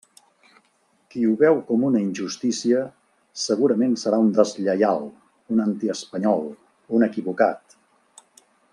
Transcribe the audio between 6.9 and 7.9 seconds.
un equivocat.